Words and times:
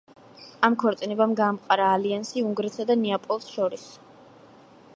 ამ 0.67 0.77
ქორწინებამ 0.83 1.35
გაამყარა 1.41 1.89
ალიანსი 1.97 2.43
უნგრეთსა 2.47 2.87
და 2.91 2.95
ნეაპოლს 3.05 3.47
შორის. 3.59 3.85